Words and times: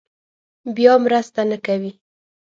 بیا 0.75 0.93
مرسته 1.05 1.41
نه 1.49 1.57
کوي. 1.65 1.91